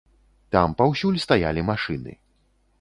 Там 0.55 0.73
паўсюль 0.79 1.21
стаялі 1.27 1.67
машыны. 1.71 2.19